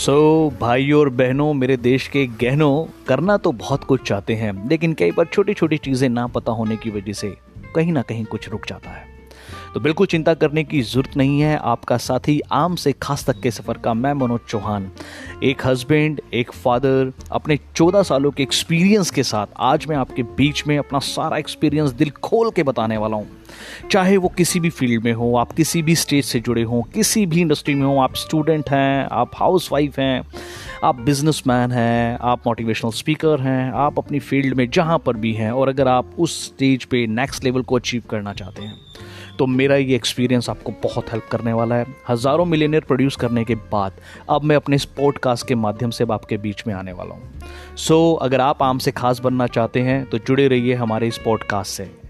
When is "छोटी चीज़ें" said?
5.54-6.08